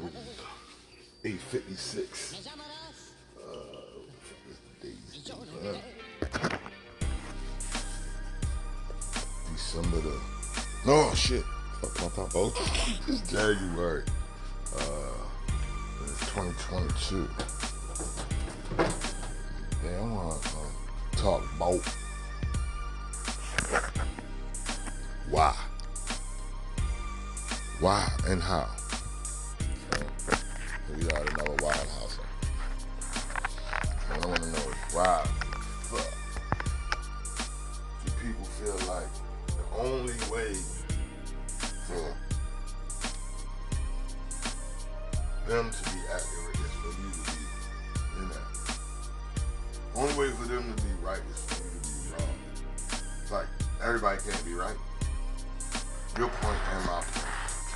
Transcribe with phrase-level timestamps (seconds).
[0.00, 2.46] 856.
[3.36, 3.40] Uh,
[9.52, 10.20] December the.
[10.86, 11.44] No, shit.
[13.08, 14.04] It's January.
[14.76, 14.80] Uh,
[16.26, 17.28] 2022.
[19.82, 20.20] Damn, I
[21.12, 21.80] to talk about
[25.30, 25.54] why.
[27.80, 28.68] Why and how.
[30.98, 32.18] We know what Wild House
[34.10, 35.22] And I don't want to know is why
[35.86, 36.10] fuck
[38.04, 39.06] do people feel like
[39.46, 40.54] the only way
[41.86, 42.16] for
[45.46, 47.42] them to be accurate is for you to be
[48.18, 48.78] inaccurate.
[49.94, 52.36] Only way for them to be right is for you to be wrong.
[53.22, 53.46] It's like
[53.84, 54.76] everybody can't be right.
[56.18, 57.26] Your point and my point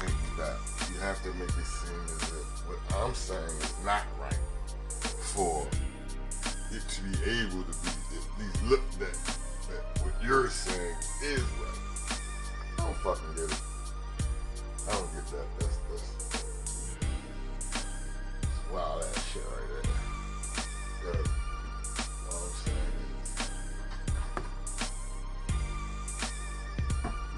[0.00, 0.71] can't be that.
[1.02, 4.38] Have to make it seem as if what I'm saying is not right
[5.34, 5.66] for
[6.70, 9.12] it to be able to be at least looked at
[9.68, 12.18] that what you're saying is right.
[12.78, 13.60] I don't fucking get it.
[14.88, 15.46] I don't get that.
[15.58, 16.08] That's that's
[18.72, 19.68] wow that shit right
[21.02, 21.22] there.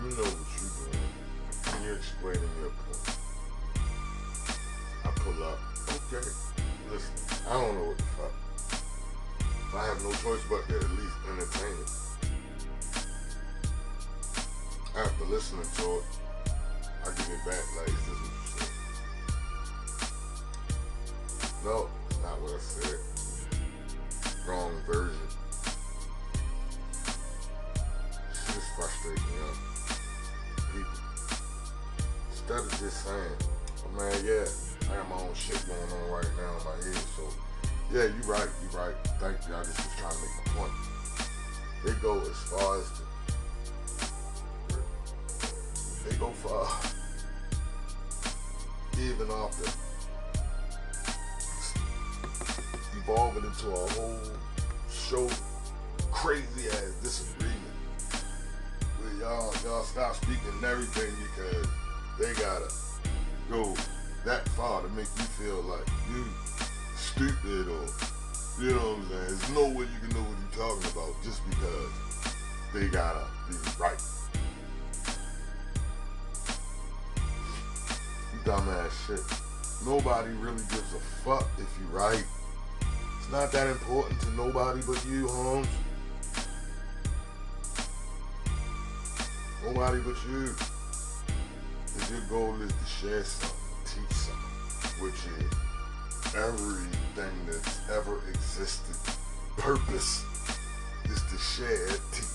[0.03, 1.01] You know what you're doing
[1.73, 2.73] when you're explaining your
[6.15, 7.15] listen,
[7.49, 8.33] I don't know what the fuck.
[9.75, 11.91] I have no choice but to at least entertain it.
[14.97, 16.05] After listening to it,
[17.03, 18.31] I give it back like, is this what
[21.65, 21.71] you?
[21.71, 23.01] No, it's not what I said.
[24.47, 25.29] Wrong version.
[28.33, 29.47] Shit is frustrating, yo.
[30.73, 31.01] People.
[32.31, 33.37] Instead of just saying,
[33.85, 34.47] oh man, yeah,
[34.95, 37.23] I got my own shit going on right now in my head, so
[37.93, 38.95] yeah, you right, you right.
[39.19, 39.55] Thank you.
[39.55, 40.73] I just was trying to make a point.
[41.85, 43.03] They go as far as to,
[46.09, 46.69] they go far
[49.03, 49.69] even after
[52.97, 54.21] evolving into a whole
[54.93, 55.29] show
[56.13, 57.59] crazy ass disagreement.
[59.01, 61.67] Where y'all y'all stop speaking everything because
[62.19, 62.73] they gotta
[63.51, 63.75] go
[64.25, 66.25] that far to make you feel like you
[66.97, 67.85] stupid or
[68.61, 69.27] you know what I'm saying.
[69.27, 72.35] There's no way you can know what you're talking about just because
[72.73, 73.99] they gotta be right.
[78.45, 79.21] Dumbass shit.
[79.87, 82.25] Nobody really gives a fuck if you're right.
[83.19, 85.69] It's not that important to nobody but you, Holmes.
[89.65, 90.55] Nobody but you.
[91.97, 93.64] If your goal is to share something,
[95.01, 98.97] which is everything that's ever existed.
[99.57, 100.25] Purpose
[101.05, 102.27] is to share, teach.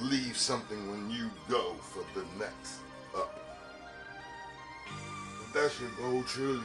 [0.00, 2.80] Leave something when you go for the next
[3.16, 3.34] up.
[5.44, 6.64] If that's your goal, truly,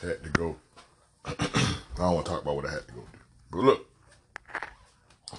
[0.00, 0.56] Had to go.
[1.26, 1.34] I
[1.98, 3.18] don't want to talk about what I had to go do.
[3.50, 3.86] But look,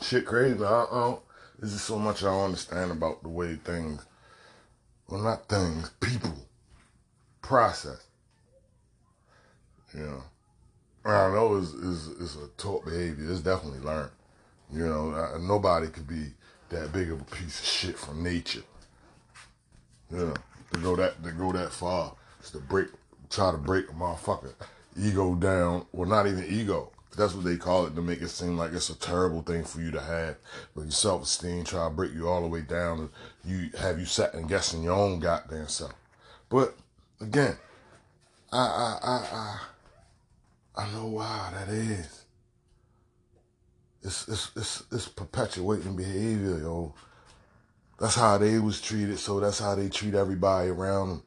[0.01, 0.63] shit crazy.
[0.63, 1.21] I, I don't,
[1.59, 4.05] there's just so much I don't understand about the way things,
[5.09, 6.35] well, not things, people
[7.41, 8.05] process.
[9.93, 10.23] You know,
[11.03, 13.31] I know it's, it's, it's a taught behavior.
[13.31, 14.11] It's definitely learned.
[14.73, 16.31] You know, nobody could be
[16.69, 18.63] that big of a piece of shit from nature.
[20.11, 20.33] You know,
[20.73, 22.87] to go that to go that far is to break,
[23.29, 24.53] try to break a motherfucker
[24.97, 26.91] ego down, Well, not even ego.
[27.17, 29.79] That's what they call it to make it seem like it's a terrible thing for
[29.79, 30.35] you to have.
[30.75, 33.09] But your self esteem try to break you all the way down, and
[33.45, 35.93] you have you second guessing your own goddamn self.
[36.49, 36.75] But
[37.21, 37.55] again,
[38.51, 39.59] I I I
[40.75, 42.14] I I know why that is.
[44.05, 46.93] It's it's it's perpetuating behavior, yo.
[47.99, 51.23] That's how they was treated, so that's how they treat everybody around them.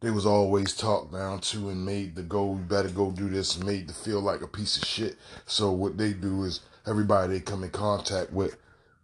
[0.00, 3.56] They was always talked down to and made to go, you better go do this,
[3.56, 5.18] and made to feel like a piece of shit.
[5.44, 8.56] So what they do is everybody they come in contact with,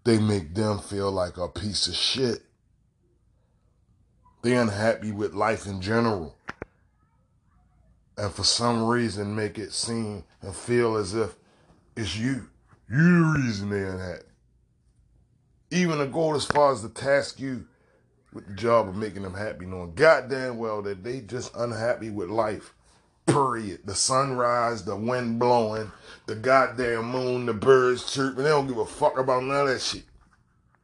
[0.04, 2.42] they make them feel like a piece of shit.
[4.42, 6.36] They unhappy with life in general.
[8.16, 11.34] And for some reason make it seem and feel as if
[11.96, 12.48] it's you.
[12.94, 14.22] You the reason they unhappy.
[15.72, 17.66] even to go as far as to task you
[18.32, 22.30] with the job of making them happy, knowing goddamn well that they just unhappy with
[22.30, 22.72] life.
[23.26, 23.80] Period.
[23.84, 25.90] The sunrise, the wind blowing,
[26.26, 28.44] the goddamn moon, the birds chirping.
[28.44, 30.04] They don't give a fuck about none of that shit.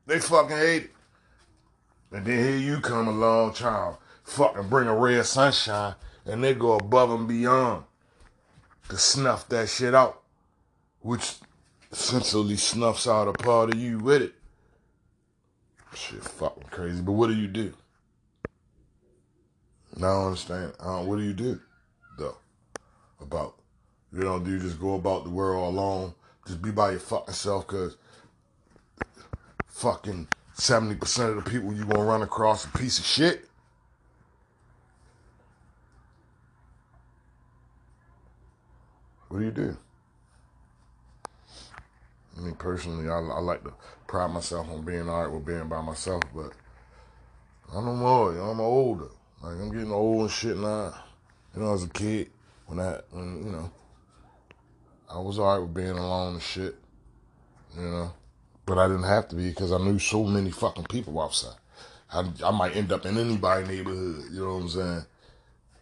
[0.06, 0.90] They fucking hate it.
[2.10, 6.54] And then here you come along trying fucking bring a ray of sunshine and they
[6.54, 7.84] go above and beyond
[8.88, 10.22] to snuff that shit out,
[11.02, 11.36] which
[11.90, 14.34] essentially snuffs out a part of you with it.
[15.94, 17.02] Shit fucking crazy.
[17.02, 17.72] But what do you do?
[19.96, 20.72] Now I understand.
[20.78, 21.60] Don't, what do you do,
[22.18, 22.36] though,
[23.20, 23.54] about
[24.12, 26.14] You know, do you just go about the world alone?
[26.46, 27.96] Just be by your fucking self because
[29.66, 33.48] fucking 70% of the people you gonna run across a piece of shit?
[39.28, 39.76] What do you do?
[42.40, 43.72] I mean, personally, I, I like to
[44.06, 46.52] pride myself on being all right with being by myself, but
[47.72, 48.32] more.
[48.32, 49.08] You know, I'm older.
[49.42, 50.94] Like I'm getting old and shit now.
[51.54, 52.30] You know, as a kid,
[52.66, 53.70] when I, when you know,
[55.12, 56.76] I was all right with being alone and shit.
[57.76, 58.12] You know,
[58.64, 61.56] but I didn't have to be because I knew so many fucking people outside.
[62.12, 64.24] I, I might end up in anybody's neighborhood.
[64.32, 65.04] You know what I'm saying?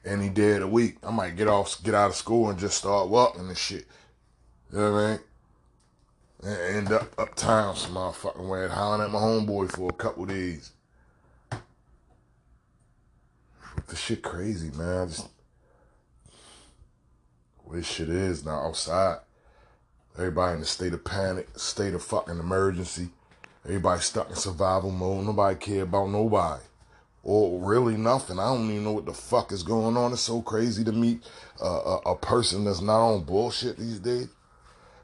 [0.05, 2.79] Any day of the week, I might get off, get out of school, and just
[2.79, 3.87] start walking and shit.
[4.73, 5.21] You know what I mean?
[6.43, 10.73] And end up uptown some motherfucking way hollering at my homeboy for a couple days.
[13.87, 15.09] The shit crazy, man.
[15.09, 15.29] Just
[17.65, 19.19] way shit is now outside.
[20.17, 23.09] Everybody in a state of panic, state of fucking emergency.
[23.65, 25.27] Everybody stuck in survival mode.
[25.27, 26.63] Nobody care about nobody.
[27.23, 28.39] Or really nothing.
[28.39, 30.13] I don't even know what the fuck is going on.
[30.13, 31.23] It's so crazy to meet
[31.63, 34.29] uh, a, a person that's not on bullshit these days.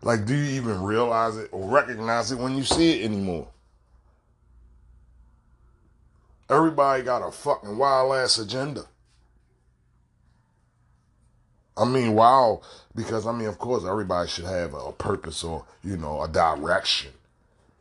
[0.04, 3.48] Like, do you even realize it or recognize it when you see it anymore?
[6.50, 8.84] Everybody got a fucking wild ass agenda.
[11.74, 12.60] I mean, wow,
[12.94, 17.12] because I mean, of course, everybody should have a purpose or, you know, a direction.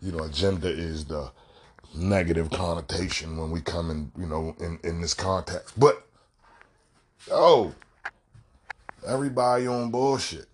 [0.02, 1.30] You know, agenda is the
[1.94, 5.78] negative connotation when we come in, you know, in, in this context.
[5.78, 6.08] But,
[7.30, 7.76] oh,
[9.06, 10.48] everybody on bullshit.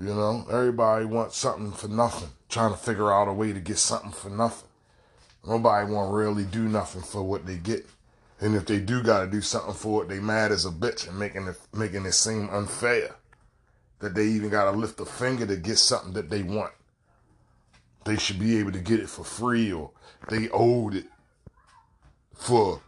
[0.00, 3.78] You know, everybody wants something for nothing, trying to figure out a way to get
[3.78, 4.68] something for nothing.
[5.46, 7.86] Nobody want really do nothing for what they get.
[8.40, 11.08] And if they do got to do something for it, they mad as a bitch
[11.08, 13.16] and making it making it seem unfair
[13.98, 16.72] that they even got to lift a finger to get something that they want.
[18.04, 19.90] They should be able to get it for free or
[20.28, 21.06] they owed it
[22.34, 22.80] for.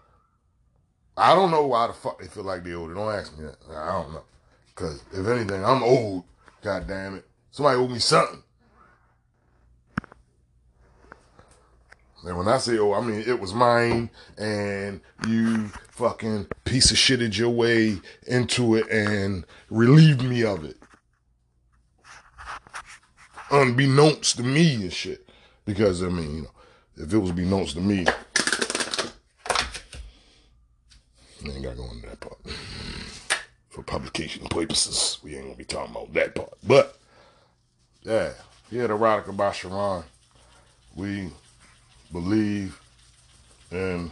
[1.16, 2.94] I don't know why the fuck they feel like they owed it.
[2.94, 3.56] Don't ask me that.
[3.74, 4.22] I don't know.
[4.68, 6.24] Because if anything, I'm old
[6.62, 7.26] God damn it.
[7.50, 8.42] Somebody owe me something.
[12.22, 16.98] And when I say, oh, I mean, it was mine, and you fucking piece of
[16.98, 20.76] shitted your way into it and relieved me of it.
[23.50, 25.26] Unbeknownst to me and shit.
[25.64, 26.50] Because, I mean, you know,
[26.96, 28.04] if it was beknownst to me,
[31.42, 32.38] I ain't got to go that part
[33.90, 35.18] publication purposes.
[35.22, 36.54] We ain't gonna be talking about that part.
[36.66, 36.96] But
[38.02, 38.32] yeah,
[38.70, 40.04] here the Erotica by Sharon.
[40.94, 41.30] We
[42.12, 42.80] believe
[43.70, 44.10] in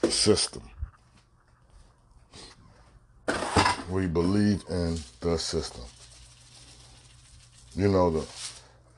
[0.00, 0.62] the system.
[3.90, 5.84] We believe in the system.
[7.76, 8.26] You know the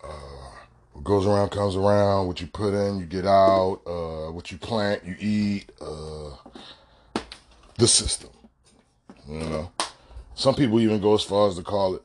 [0.04, 0.50] uh,
[0.92, 2.28] what goes around comes around.
[2.28, 3.80] What you put in, you get out.
[3.86, 5.70] Uh, what you plant, you eat.
[5.80, 6.30] Uh,
[7.76, 8.30] the system.
[9.30, 9.72] You know,
[10.34, 12.02] some people even go as far as to call it.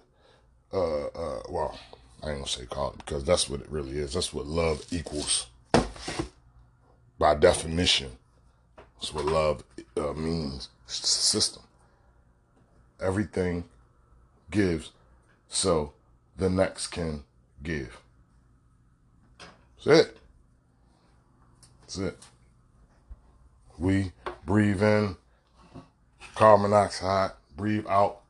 [0.72, 1.79] Uh, uh, well,
[2.22, 4.13] I ain't gonna say call it because that's what it really is.
[4.13, 5.48] That's what love equals.
[7.17, 8.12] By definition,
[8.96, 9.63] that's what love
[9.98, 10.70] uh, means.
[10.84, 11.63] It's a system.
[13.01, 13.63] Everything
[14.51, 14.91] gives,
[15.50, 15.94] so
[16.38, 17.24] the next can
[17.63, 18.01] give.
[19.84, 20.17] That's it.
[21.82, 22.17] That's it.
[23.79, 24.12] We
[24.46, 25.17] breathe in
[26.36, 28.22] carbon monoxide, breathe out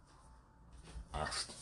[1.13, 1.55] oxygen.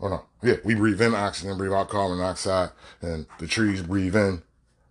[0.00, 4.16] Oh no, yeah, we breathe in oxygen, breathe out carbon monoxide, and the trees breathe
[4.16, 4.42] in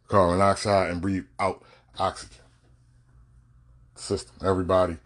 [0.07, 1.61] carbon monoxide and breathe out
[1.99, 2.37] oxygen.
[3.95, 4.35] System.
[4.45, 4.97] Everybody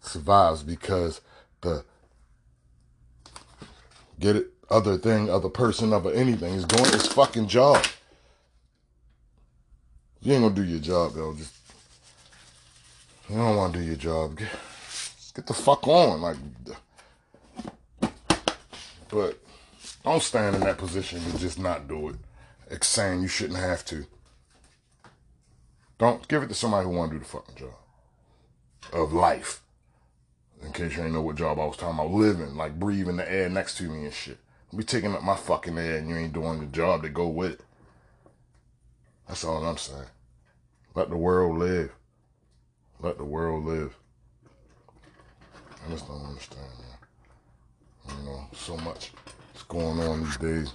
[0.00, 1.20] survives because
[1.60, 1.84] the
[4.18, 7.84] get it other thing, other person, other anything is doing its fucking job.
[10.22, 11.34] You ain't gonna do your job, though.
[11.34, 11.54] Just
[13.32, 14.36] you don't want to do your job.
[14.36, 14.48] Get,
[15.34, 16.20] get the fuck on.
[16.20, 16.36] Like,
[19.08, 19.38] but
[20.04, 22.16] don't stand in that position to just not do it.
[22.70, 24.04] it's saying you shouldn't have to.
[25.98, 27.74] Don't give it to somebody who want to do the fucking job
[28.92, 29.62] of life.
[30.62, 33.32] In case you ain't know what job I was talking about, living, like breathing the
[33.32, 34.38] air next to me and shit.
[34.76, 37.52] Be taking up my fucking air and you ain't doing the job to go with
[37.52, 37.60] it.
[39.26, 40.04] That's all I'm saying.
[40.94, 41.92] Let the world live.
[43.02, 43.96] Let the world live.
[45.84, 48.16] I just don't understand, man.
[48.16, 49.10] You know, so much
[49.56, 50.72] is going on these days.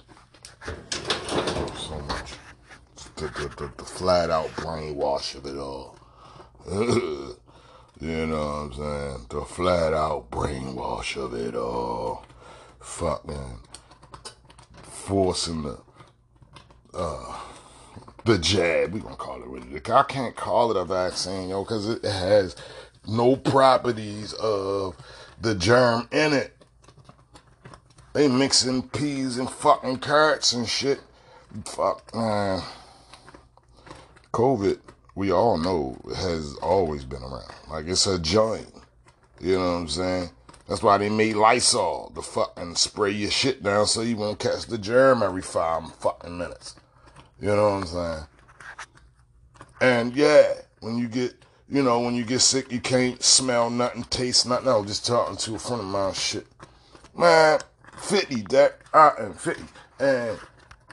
[1.74, 2.32] So much.
[3.16, 5.96] The, the, the, the flat out brainwash of it all.
[6.70, 9.26] you know what I'm saying?
[9.30, 12.26] The flat out brainwash of it all.
[12.78, 13.58] Fuck Fucking
[14.82, 15.78] forcing the
[16.92, 17.38] uh
[18.28, 18.92] the jab.
[18.92, 19.90] We gonna call it what it is.
[19.90, 22.54] I can't call it a vaccine, yo, because it has
[23.06, 24.96] no properties of
[25.40, 26.54] the germ in it.
[28.12, 31.00] They mixing peas and fucking carrots and shit.
[31.64, 32.60] Fuck, man.
[34.34, 34.78] COVID,
[35.14, 37.54] we all know, has always been around.
[37.70, 38.74] Like it's a joint.
[39.40, 40.30] You know what I'm saying?
[40.68, 44.66] That's why they made Lysol to fucking spray your shit down so you won't catch
[44.66, 46.74] the germ every five fucking minutes.
[47.40, 48.26] You know what I'm saying?
[49.80, 51.34] And yeah, when you get,
[51.68, 54.68] you know, when you get sick, you can't smell nothing, taste nothing.
[54.68, 56.46] I was just talking to a friend of mine, shit.
[57.16, 57.60] Man,
[57.96, 59.62] 50, that, uh, I am 50.
[60.00, 60.38] And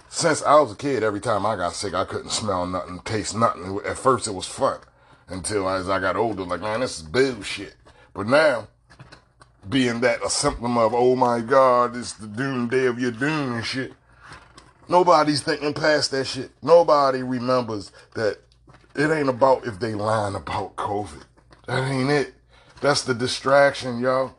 [0.09, 3.35] since I was a kid, every time I got sick, I couldn't smell nothing, taste
[3.35, 3.79] nothing.
[3.85, 4.79] At first, it was fun.
[5.27, 7.75] Until as I got older, like, man, this is bullshit.
[8.13, 8.67] But now,
[9.67, 13.53] being that a symptom of, oh my God, it's the doom day of your doom
[13.53, 13.93] and shit.
[14.87, 16.51] Nobody's thinking past that shit.
[16.61, 18.39] Nobody remembers that
[18.95, 21.23] it ain't about if they lying about COVID.
[21.67, 22.33] That ain't it.
[22.81, 24.35] That's the distraction, y'all.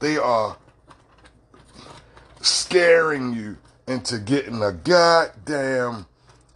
[0.00, 0.56] They are
[2.40, 3.56] scaring you
[3.86, 6.06] into getting a goddamn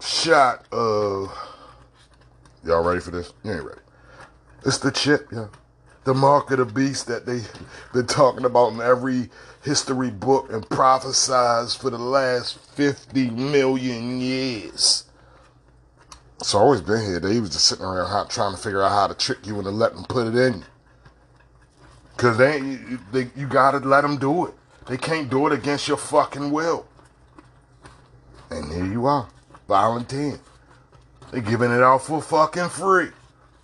[0.00, 1.33] shot of.
[2.64, 3.33] Y'all ready for this?
[3.45, 3.81] You ain't ready.
[4.64, 5.50] It's the chip, y'all
[6.04, 7.50] the mark of the beast that they've
[7.92, 9.30] been talking about in every
[9.62, 15.04] history book and prophesized for the last 50 million years.
[16.38, 17.20] It's always been here.
[17.20, 19.96] They was just sitting around trying to figure out how to trick you into letting
[19.96, 20.64] them put it in you.
[22.18, 22.61] Cause they,
[23.12, 24.54] they, you gotta let them do it.
[24.87, 26.87] They can't do it against your fucking will.
[28.50, 29.28] And here you are,
[29.66, 30.38] volunteering.
[31.32, 33.08] They're giving it out for fucking free.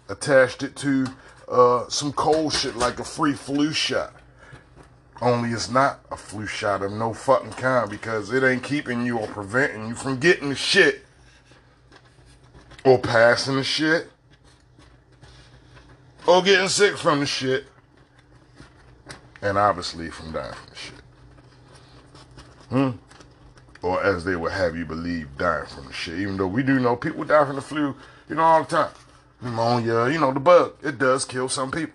[0.09, 1.07] Attached it to
[1.51, 4.15] uh, some cold shit like a free flu shot.
[5.21, 9.19] Only it's not a flu shot of no fucking kind because it ain't keeping you
[9.19, 11.05] or preventing you from getting the shit
[12.85, 14.11] or passing the shit
[16.27, 17.67] or getting sick from the shit
[19.43, 20.95] and obviously from dying from the shit.
[22.71, 22.91] Hmm?
[23.83, 26.19] Or as they would have you believe, dying from the shit.
[26.19, 27.95] Even though we do know people die from the flu,
[28.29, 28.91] you know, all the time
[29.41, 30.75] pneumonia, you know, the bug.
[30.83, 31.95] It does kill some people.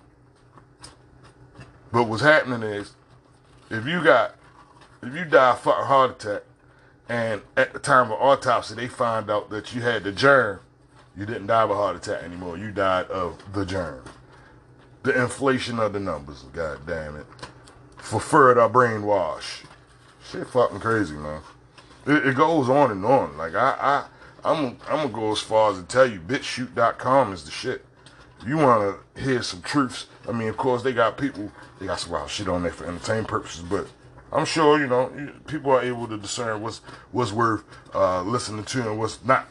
[1.91, 2.95] But what's happening is,
[3.69, 4.35] if you got,
[5.01, 6.43] if you die of fucking heart attack,
[7.07, 10.59] and at the time of autopsy they find out that you had the germ,
[11.15, 12.57] you didn't die of a heart attack anymore.
[12.57, 14.03] You died of the germ.
[15.03, 17.27] The inflation of the numbers, god damn it.
[17.97, 19.65] For further brainwash.
[20.29, 21.41] Shit fucking crazy, man.
[22.07, 23.37] It, it goes on and on.
[23.37, 24.05] Like I, I
[24.45, 27.83] I'm I'm gonna go as far as to tell you, BitChute.com is the shit.
[28.39, 31.99] If you wanna hear some truths, I mean, of course they got people, they got
[31.99, 33.87] some wild shit on there for entertainment purposes, but
[34.31, 35.11] I'm sure you know
[35.47, 36.77] people are able to discern what's
[37.11, 37.63] what's worth
[37.95, 39.47] uh, listening to and what's not.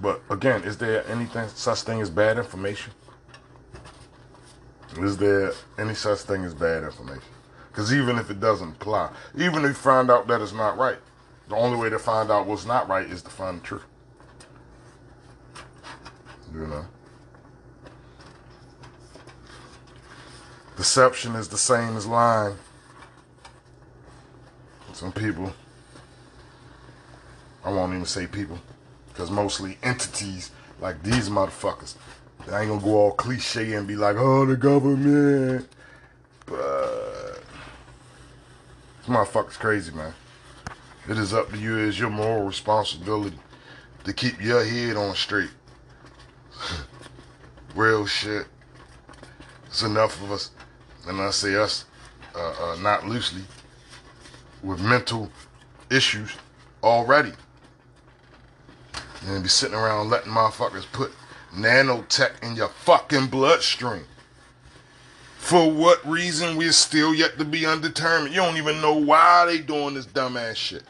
[0.00, 2.92] But again, is there anything such thing as bad information?
[4.98, 7.22] Is there any such thing as bad information?
[7.70, 10.98] Because even if it doesn't apply, even if you find out that it's not right,
[11.48, 13.84] the only way to find out what's not right is to find the truth.
[16.52, 16.84] You know?
[20.76, 22.56] Deception is the same as lying.
[24.92, 25.52] Some people,
[27.64, 28.58] I won't even say people,
[29.08, 31.96] because mostly entities like these motherfuckers.
[32.50, 35.68] I ain't gonna go all cliche and be like, oh, the government.
[36.46, 37.40] But,
[38.98, 40.12] this motherfucker's crazy, man.
[41.08, 43.38] It is up to you as your moral responsibility
[44.04, 45.50] to keep your head on straight.
[47.74, 48.46] Real shit.
[49.66, 50.50] It's enough of us,
[51.08, 51.86] and I say us,
[52.36, 53.42] uh, uh, not loosely,
[54.62, 55.30] with mental
[55.90, 56.36] issues
[56.84, 57.32] already.
[59.26, 61.12] And be sitting around letting motherfuckers put
[61.54, 64.04] nanotech in your fucking bloodstream.
[65.52, 68.34] For what reason, we're still yet to be undetermined.
[68.34, 70.82] You don't even know why they doing this dumbass shit.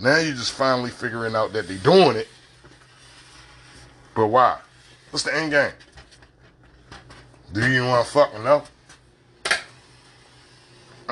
[0.00, 2.26] Now you're just finally figuring out that they doing it.
[4.14, 4.60] But why?
[5.10, 5.72] What's the end game?
[7.52, 8.62] Do you want to fucking know?
[9.44, 9.60] I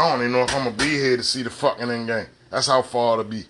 [0.09, 2.29] don't even know if I'm gonna be here to see the fucking end game.
[2.49, 3.45] That's how far to be.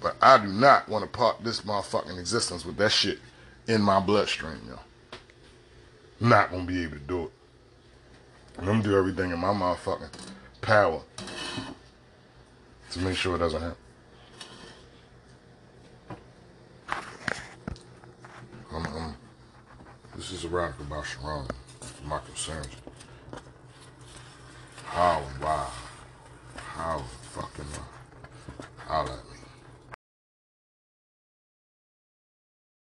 [0.00, 3.18] But I do not want to part this motherfucking existence with that shit
[3.66, 4.78] in my bloodstream, yo.
[6.20, 7.32] Not gonna be able to do it.
[8.58, 10.10] I'm gonna do everything in my motherfucking
[10.60, 11.00] power
[12.90, 13.76] to make sure it doesn't happen.
[18.72, 19.14] I'm, I'm,
[20.16, 21.46] this is a rap about Sharon,
[21.80, 22.68] for my concerns.
[24.84, 25.70] How why?
[26.56, 26.98] How
[27.32, 29.39] fucking uh, holla me.